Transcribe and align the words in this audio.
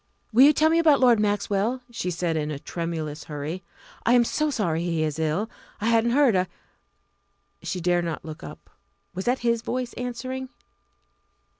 "Will 0.33 0.41
you 0.45 0.51
tell 0.51 0.71
me 0.71 0.79
about 0.79 0.99
Lord 0.99 1.19
Maxwell?" 1.19 1.83
she 1.91 2.09
said 2.09 2.35
in 2.35 2.49
a 2.49 2.57
tremulous 2.57 3.25
hurry. 3.25 3.63
"I 4.03 4.13
am 4.13 4.23
so 4.23 4.49
sorry 4.49 4.81
he 4.83 5.03
is 5.03 5.19
ill 5.19 5.47
I 5.79 5.89
hadn't 5.89 6.09
heard 6.17 6.35
I" 6.35 6.47
She 7.61 7.79
dared 7.81 8.05
not 8.05 8.25
look 8.25 8.41
up. 8.43 8.71
Was 9.13 9.25
that 9.25 9.37
his 9.45 9.61
voice 9.61 9.93
answering? 9.93 10.49